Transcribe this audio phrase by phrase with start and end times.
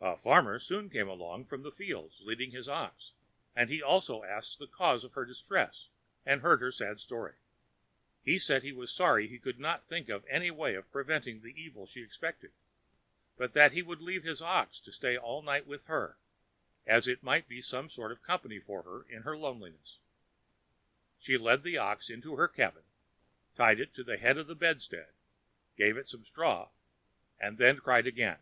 [0.00, 3.14] A farmer soon came along from the fields, leading his ox,
[3.56, 5.88] and he also asked the cause of her distress
[6.24, 7.34] and heard her sad story.
[8.22, 11.48] He said he was sorry he could not think of any way of preventing the
[11.60, 12.52] evil she expected,
[13.36, 16.16] but that he would leave his ox to stay all night with her,
[16.86, 19.98] as it might be a sort of company for her in her loneliness.
[21.18, 22.84] She led the ox into her cabin,
[23.56, 25.10] tied it to the head of her bedstead,
[25.76, 26.68] gave it some straw,
[27.40, 28.38] and then cried again.